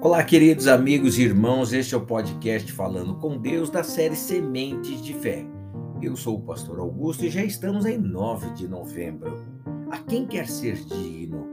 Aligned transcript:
Olá, 0.00 0.22
queridos 0.22 0.68
amigos 0.68 1.18
e 1.18 1.22
irmãos, 1.22 1.72
este 1.72 1.92
é 1.92 1.98
o 1.98 2.06
podcast 2.06 2.70
Falando 2.70 3.16
com 3.16 3.36
Deus 3.36 3.68
da 3.68 3.82
série 3.82 4.14
Sementes 4.14 5.02
de 5.02 5.12
Fé. 5.12 5.44
Eu 6.00 6.14
sou 6.14 6.36
o 6.36 6.42
pastor 6.42 6.78
Augusto 6.78 7.24
e 7.24 7.30
já 7.30 7.42
estamos 7.42 7.84
em 7.84 7.98
9 7.98 8.50
de 8.50 8.68
novembro. 8.68 9.44
A 9.90 9.98
quem 9.98 10.24
quer 10.24 10.46
ser 10.46 10.76
digno? 10.84 11.48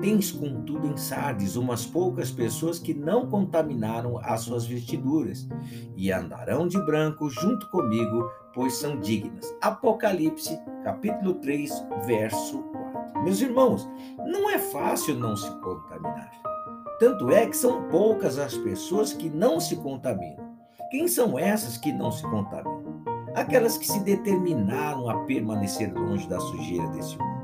Tens, 0.00 0.32
contudo, 0.32 0.86
em 0.86 0.96
Sardes 0.96 1.54
umas 1.54 1.84
poucas 1.84 2.30
pessoas 2.30 2.78
que 2.78 2.94
não 2.94 3.28
contaminaram 3.28 4.18
as 4.22 4.40
suas 4.40 4.64
vestiduras 4.64 5.46
e 5.94 6.10
andarão 6.10 6.66
de 6.66 6.78
branco 6.86 7.28
junto 7.28 7.68
comigo, 7.68 8.26
pois 8.54 8.72
são 8.72 8.98
dignas. 9.00 9.54
Apocalipse, 9.60 10.58
capítulo 10.82 11.34
3, 11.34 11.70
verso 12.06 12.58
4. 12.62 13.22
Meus 13.22 13.42
irmãos, 13.42 13.86
não 14.16 14.48
é 14.48 14.58
fácil 14.58 15.14
não 15.18 15.36
se 15.36 15.50
contaminar. 15.60 16.55
Tanto 16.98 17.30
é 17.30 17.46
que 17.46 17.56
são 17.56 17.88
poucas 17.88 18.38
as 18.38 18.56
pessoas 18.56 19.12
que 19.12 19.28
não 19.28 19.60
se 19.60 19.76
contaminam. 19.76 20.56
Quem 20.90 21.06
são 21.06 21.38
essas 21.38 21.76
que 21.76 21.92
não 21.92 22.10
se 22.10 22.22
contaminam? 22.22 23.04
Aquelas 23.34 23.76
que 23.76 23.86
se 23.86 24.02
determinaram 24.02 25.10
a 25.10 25.24
permanecer 25.24 25.92
longe 25.92 26.26
da 26.26 26.40
sujeira 26.40 26.88
desse 26.88 27.18
mundo. 27.18 27.36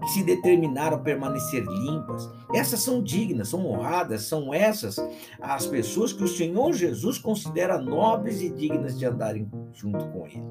Que 0.00 0.08
se 0.10 0.22
determinaram 0.22 0.98
a 0.98 1.00
permanecer 1.00 1.64
limpas. 1.64 2.30
Essas 2.54 2.80
são 2.80 3.02
dignas, 3.02 3.48
são 3.48 3.66
honradas, 3.66 4.22
são 4.22 4.54
essas 4.54 4.96
as 5.40 5.66
pessoas 5.66 6.12
que 6.12 6.22
o 6.22 6.28
Senhor 6.28 6.72
Jesus 6.72 7.18
considera 7.18 7.76
nobres 7.76 8.40
e 8.40 8.50
dignas 8.50 8.96
de 8.96 9.04
andarem 9.04 9.50
junto 9.72 10.06
com 10.10 10.28
Ele. 10.28 10.44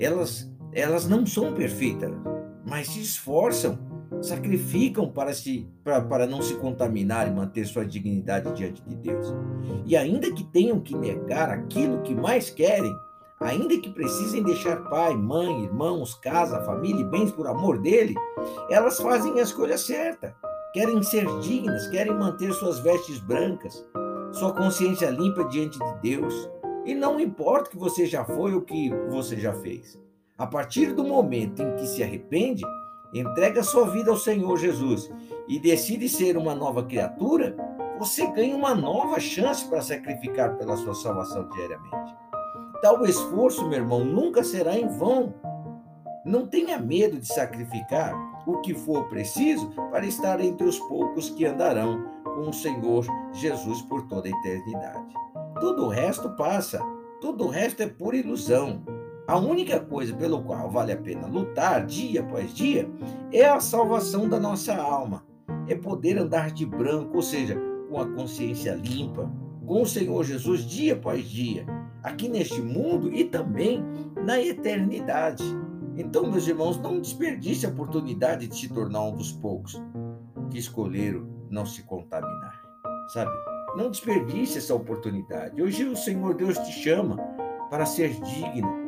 Elas, 0.00 0.50
elas 0.72 1.06
não 1.06 1.24
são 1.24 1.54
perfeitas, 1.54 2.10
mas 2.66 2.88
se 2.88 3.00
esforçam 3.00 3.78
sacrificam 4.24 5.08
para, 5.08 5.32
se, 5.34 5.68
para, 5.82 6.00
para 6.00 6.26
não 6.26 6.42
se 6.42 6.54
contaminar 6.56 7.28
e 7.28 7.30
manter 7.30 7.66
sua 7.66 7.84
dignidade 7.84 8.52
diante 8.52 8.82
de 8.82 8.94
Deus. 8.96 9.32
E 9.84 9.96
ainda 9.96 10.32
que 10.32 10.44
tenham 10.44 10.80
que 10.80 10.96
negar 10.96 11.50
aquilo 11.50 12.02
que 12.02 12.14
mais 12.14 12.50
querem, 12.50 12.92
ainda 13.40 13.78
que 13.78 13.90
precisem 13.90 14.42
deixar 14.42 14.76
pai, 14.88 15.14
mãe, 15.14 15.64
irmãos, 15.64 16.14
casa, 16.14 16.64
família 16.64 17.02
e 17.02 17.08
bens 17.08 17.30
por 17.30 17.46
amor 17.46 17.78
dele, 17.78 18.14
elas 18.70 18.98
fazem 18.98 19.38
a 19.38 19.42
escolha 19.42 19.78
certa. 19.78 20.34
Querem 20.72 21.02
ser 21.02 21.26
dignas, 21.40 21.86
querem 21.88 22.14
manter 22.14 22.52
suas 22.52 22.80
vestes 22.80 23.20
brancas, 23.20 23.86
sua 24.32 24.52
consciência 24.52 25.10
limpa 25.10 25.44
diante 25.44 25.78
de 25.78 26.00
Deus. 26.00 26.50
E 26.84 26.94
não 26.94 27.20
importa 27.20 27.68
o 27.68 27.70
que 27.72 27.78
você 27.78 28.06
já 28.06 28.24
foi 28.24 28.52
ou 28.52 28.58
o 28.58 28.64
que 28.64 28.90
você 29.08 29.36
já 29.36 29.54
fez. 29.54 29.98
A 30.36 30.46
partir 30.46 30.92
do 30.92 31.04
momento 31.04 31.62
em 31.62 31.76
que 31.76 31.86
se 31.86 32.02
arrepende, 32.02 32.62
entrega 33.14 33.62
sua 33.62 33.88
vida 33.90 34.10
ao 34.10 34.16
Senhor 34.16 34.56
Jesus 34.58 35.10
e 35.48 35.58
decide 35.58 36.08
ser 36.08 36.36
uma 36.36 36.54
nova 36.54 36.82
criatura, 36.84 37.56
você 37.98 38.26
ganha 38.32 38.56
uma 38.56 38.74
nova 38.74 39.20
chance 39.20 39.66
para 39.68 39.80
sacrificar 39.80 40.56
pela 40.56 40.76
sua 40.76 40.94
salvação 40.94 41.48
diariamente. 41.50 42.14
Tal 42.82 43.04
esforço, 43.06 43.68
meu 43.68 43.78
irmão, 43.78 44.04
nunca 44.04 44.42
será 44.42 44.76
em 44.78 44.88
vão. 44.88 45.34
Não 46.24 46.46
tenha 46.46 46.78
medo 46.78 47.18
de 47.18 47.26
sacrificar 47.26 48.14
o 48.46 48.60
que 48.60 48.74
for 48.74 49.08
preciso 49.08 49.70
para 49.90 50.04
estar 50.04 50.40
entre 50.40 50.66
os 50.66 50.78
poucos 50.80 51.30
que 51.30 51.46
andarão 51.46 52.04
com 52.24 52.48
o 52.48 52.52
Senhor 52.52 53.06
Jesus 53.32 53.80
por 53.82 54.06
toda 54.08 54.28
a 54.28 54.30
eternidade. 54.30 55.14
Todo 55.60 55.84
o 55.84 55.88
resto 55.88 56.30
passa, 56.36 56.80
todo 57.20 57.44
o 57.44 57.48
resto 57.48 57.82
é 57.82 57.86
pura 57.86 58.16
ilusão. 58.16 58.82
A 59.26 59.38
única 59.38 59.80
coisa 59.80 60.14
pelo 60.14 60.42
qual 60.42 60.70
vale 60.70 60.92
a 60.92 60.96
pena 60.96 61.26
lutar 61.26 61.86
dia 61.86 62.20
após 62.20 62.52
dia 62.52 62.90
é 63.32 63.46
a 63.46 63.58
salvação 63.58 64.28
da 64.28 64.38
nossa 64.38 64.74
alma. 64.74 65.24
É 65.66 65.74
poder 65.74 66.18
andar 66.18 66.50
de 66.50 66.66
branco, 66.66 67.16
ou 67.16 67.22
seja, 67.22 67.58
com 67.88 67.98
a 67.98 68.06
consciência 68.06 68.74
limpa, 68.74 69.32
com 69.66 69.80
o 69.80 69.86
Senhor 69.86 70.22
Jesus 70.24 70.66
dia 70.66 70.92
após 70.92 71.24
dia, 71.24 71.64
aqui 72.02 72.28
neste 72.28 72.60
mundo 72.60 73.10
e 73.14 73.24
também 73.24 73.82
na 74.26 74.38
eternidade. 74.38 75.44
Então, 75.96 76.30
meus 76.30 76.46
irmãos, 76.46 76.78
não 76.78 77.00
desperdice 77.00 77.64
a 77.64 77.70
oportunidade 77.70 78.46
de 78.46 78.54
se 78.54 78.68
tornar 78.68 79.04
um 79.04 79.16
dos 79.16 79.32
poucos 79.32 79.80
que 80.50 80.58
escolheram 80.58 81.26
não 81.48 81.64
se 81.64 81.82
contaminar, 81.84 82.60
sabe? 83.08 83.30
Não 83.76 83.90
desperdice 83.90 84.58
essa 84.58 84.74
oportunidade. 84.74 85.62
Hoje 85.62 85.84
o 85.84 85.96
Senhor 85.96 86.34
Deus 86.34 86.58
te 86.58 86.72
chama 86.72 87.16
para 87.70 87.86
ser 87.86 88.10
digno, 88.20 88.83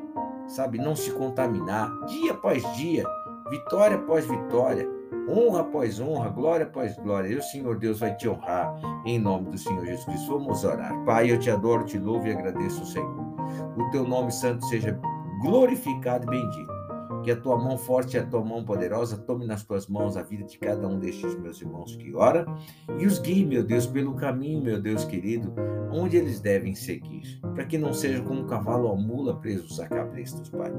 sabe, 0.46 0.78
não 0.78 0.96
se 0.96 1.10
contaminar, 1.12 1.90
dia 2.06 2.32
após 2.32 2.62
dia, 2.76 3.04
vitória 3.50 3.96
após 3.96 4.26
vitória, 4.26 4.88
honra 5.28 5.60
após 5.60 6.00
honra, 6.00 6.28
glória 6.28 6.66
após 6.66 6.96
glória. 6.96 7.28
E 7.28 7.36
o 7.36 7.42
Senhor 7.42 7.78
Deus 7.78 8.00
vai 8.00 8.14
te 8.14 8.28
honrar 8.28 8.74
em 9.04 9.18
nome 9.18 9.50
do 9.50 9.58
Senhor 9.58 9.84
Jesus 9.84 10.04
Cristo. 10.04 10.38
Vamos 10.38 10.64
orar. 10.64 10.94
Pai, 11.04 11.30
eu 11.30 11.38
te 11.38 11.50
adoro, 11.50 11.84
te 11.84 11.98
louvo 11.98 12.26
e 12.26 12.32
agradeço, 12.32 12.84
Senhor. 12.86 13.26
O 13.76 13.90
teu 13.90 14.04
nome 14.06 14.32
santo 14.32 14.64
seja 14.66 14.98
glorificado 15.42 16.26
e 16.26 16.30
bendito. 16.30 16.75
Que 17.26 17.32
a 17.32 17.37
tua 17.37 17.59
mão 17.59 17.76
forte 17.76 18.16
e 18.16 18.20
a 18.20 18.25
tua 18.25 18.44
mão 18.44 18.64
poderosa 18.64 19.16
tome 19.16 19.44
nas 19.44 19.64
tuas 19.64 19.88
mãos 19.88 20.16
a 20.16 20.22
vida 20.22 20.44
de 20.44 20.56
cada 20.60 20.87
um 20.87 20.97
destes 20.97 21.37
meus 21.41 21.60
irmãos 21.60 21.97
que 21.97 22.14
ora 22.14 22.47
e 23.00 23.04
os 23.04 23.19
guie, 23.19 23.44
meu 23.44 23.64
Deus, 23.64 23.84
pelo 23.84 24.14
caminho, 24.14 24.62
meu 24.62 24.81
Deus 24.81 25.04
querido, 25.04 25.53
onde 25.91 26.16
eles 26.16 26.38
devem 26.38 26.72
seguir, 26.76 27.41
para 27.41 27.65
que 27.65 27.78
não 27.78 27.92
sejam 27.92 28.25
como 28.25 28.42
um 28.42 28.47
cavalo 28.47 28.86
ou 28.86 28.97
mula 28.97 29.34
presos 29.41 29.81
a 29.81 29.88
cabrestos, 29.88 30.48
Pai. 30.50 30.72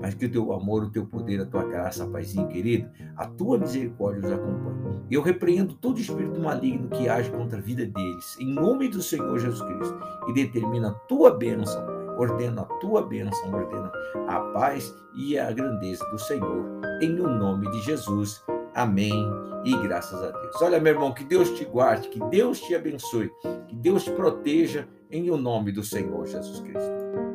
Mas 0.00 0.14
que 0.14 0.24
o 0.24 0.30
teu 0.30 0.54
amor, 0.54 0.84
o 0.84 0.90
teu 0.90 1.04
poder, 1.04 1.42
a 1.42 1.44
tua 1.44 1.64
graça, 1.64 2.06
Paizinho 2.06 2.48
querido, 2.48 2.88
a 3.14 3.26
tua 3.26 3.58
misericórdia 3.58 4.26
os 4.26 4.32
acompanhe. 4.32 5.00
Eu 5.10 5.20
repreendo 5.20 5.74
todo 5.74 6.00
espírito 6.00 6.40
maligno 6.40 6.88
que 6.88 7.10
age 7.10 7.30
contra 7.30 7.58
a 7.58 7.62
vida 7.62 7.84
deles, 7.84 8.38
em 8.40 8.54
nome 8.54 8.88
do 8.88 9.02
Senhor 9.02 9.38
Jesus 9.38 9.60
Cristo, 9.60 10.00
e 10.28 10.32
determina 10.32 10.88
a 10.88 10.94
tua 10.94 11.36
bênção, 11.36 11.84
ordeno 12.20 12.62
a 12.62 12.64
tua 12.78 13.02
bênção, 13.02 13.52
ordeno 13.52 13.90
a 14.28 14.40
paz 14.52 14.94
e 15.16 15.38
a 15.38 15.50
grandeza 15.50 16.04
do 16.10 16.18
Senhor, 16.18 16.64
em 17.00 17.18
o 17.20 17.28
nome 17.28 17.70
de 17.70 17.80
Jesus. 17.82 18.42
Amém 18.74 19.28
e 19.64 19.76
graças 19.82 20.22
a 20.22 20.30
Deus. 20.30 20.62
Olha, 20.62 20.80
meu 20.80 20.92
irmão, 20.92 21.12
que 21.12 21.24
Deus 21.24 21.50
te 21.50 21.64
guarde, 21.64 22.08
que 22.08 22.20
Deus 22.26 22.60
te 22.60 22.74
abençoe, 22.74 23.30
que 23.68 23.74
Deus 23.74 24.04
te 24.04 24.10
proteja 24.12 24.88
em 25.10 25.30
o 25.30 25.36
nome 25.36 25.72
do 25.72 25.82
Senhor 25.82 26.26
Jesus 26.26 26.60
Cristo. 26.60 27.29